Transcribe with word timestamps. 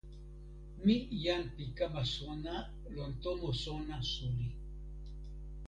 mi 0.85 0.95
jan 1.23 1.43
pi 1.55 1.63
kama 1.77 2.03
sona 2.15 2.55
lon 2.95 3.11
tomo 3.23 3.49
sona 3.63 3.97
suli. 4.11 4.47